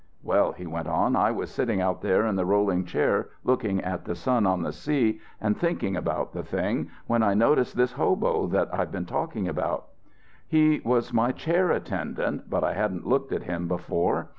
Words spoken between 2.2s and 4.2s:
in the rolling chair, looking at the